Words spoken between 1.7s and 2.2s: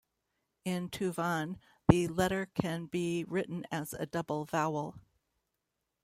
the